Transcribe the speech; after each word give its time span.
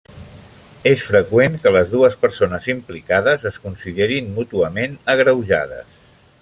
És 0.91 1.03
freqüent 1.09 1.57
que 1.65 1.73
les 1.75 1.91
dues 1.91 2.17
persones 2.23 2.71
implicades 2.75 3.47
es 3.51 3.61
considerin 3.67 4.35
mútuament 4.39 4.97
agreujades. 5.17 5.99